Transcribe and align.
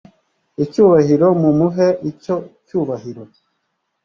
icyubahiro 0.63 1.27
mumuhe 1.41 1.87
icyo 2.09 2.35
cyubahiro 2.65 3.23